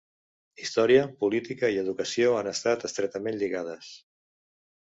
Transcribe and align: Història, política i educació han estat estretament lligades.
Història, 0.63 1.03
política 1.25 1.69
i 1.75 1.77
educació 1.83 2.33
han 2.39 2.51
estat 2.55 2.89
estretament 2.91 3.41
lligades. 3.45 3.93